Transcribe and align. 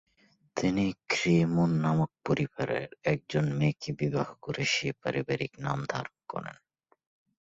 তিনি 0.57 0.83
খ্রি-স্মোন 1.09 1.71
নামক 1.83 2.11
পরিবারের 2.25 2.83
একজন 3.05 3.45
মেয়েকে 3.57 3.89
বিবাহ 3.99 4.27
করে 4.41 4.63
সেই 4.73 4.93
পারিবারিক 5.01 5.51
নাম 5.59 5.79
ধারণ 5.89 6.17
করেন। 6.29 6.55